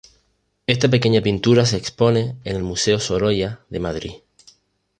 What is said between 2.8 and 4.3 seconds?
Sorolla de Madrid.